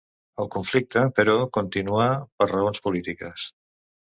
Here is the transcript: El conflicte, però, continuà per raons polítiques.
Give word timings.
El 0.43 0.47
conflicte, 0.55 1.03
però, 1.19 1.35
continuà 1.57 2.07
per 2.41 2.51
raons 2.53 2.83
polítiques. 2.87 3.45